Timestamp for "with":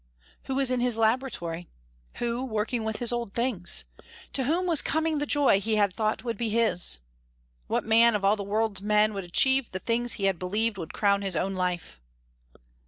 2.83-2.95